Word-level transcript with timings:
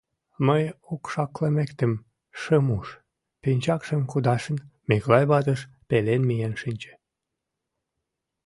—Мый 0.47 0.63
окшаклыметым 0.91 1.93
шым 2.39 2.65
уж,— 2.77 2.87
пинчакшым 3.41 4.01
кудашын, 4.11 4.57
Миклай 4.89 5.25
ватыж 5.31 5.59
пелен 5.89 6.21
миен 6.29 6.53
шинче. 6.61 6.93